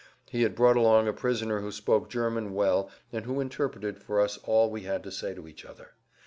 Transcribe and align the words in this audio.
He 0.31 0.41
had 0.41 0.55
brought 0.55 0.77
along 0.77 1.07
a 1.07 1.13
prisoner 1.13 1.59
who 1.59 1.71
spoke 1.71 2.09
German 2.09 2.55
well 2.55 2.89
and 3.13 3.23
who 3.25 3.39
interpreted 3.39 3.99
for 3.99 4.19
us 4.19 4.39
all 4.45 4.71
we 4.71 4.81
had 4.81 5.03
to 5.03 5.11
say 5.11 5.35
to 5.35 5.47
each 5.47 5.63
other. 5.63 5.91